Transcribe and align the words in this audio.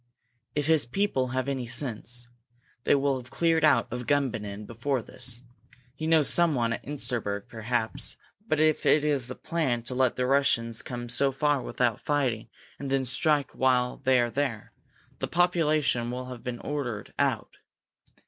"If 0.55 0.65
his 0.65 0.87
people 0.87 1.27
have 1.27 1.47
any 1.47 1.67
sense, 1.67 2.27
they 2.85 2.95
will 2.95 3.17
have 3.19 3.29
cleared 3.29 3.63
out 3.63 3.87
of 3.93 4.07
Gumbinnen 4.07 4.65
before 4.65 5.03
this. 5.03 5.43
He 5.93 6.07
knows 6.07 6.27
someone 6.27 6.73
at 6.73 6.83
Insterberg, 6.83 7.47
perhaps, 7.47 8.17
but 8.47 8.59
if 8.59 8.83
it 8.83 9.03
is 9.03 9.27
the 9.27 9.35
plan 9.35 9.83
to 9.83 9.93
let 9.93 10.15
the 10.15 10.25
Russians 10.25 10.81
come 10.81 11.07
so 11.07 11.31
far 11.31 11.61
without 11.61 12.01
fighting 12.01 12.49
and 12.79 12.89
then 12.89 13.05
strike 13.05 13.51
while 13.51 13.97
they 13.97 14.19
are 14.19 14.31
there, 14.31 14.73
the 15.19 15.27
population 15.27 16.09
will 16.09 16.31
have 16.31 16.43
been 16.43 16.57
ordered 16.61 17.13
out. 17.19 17.57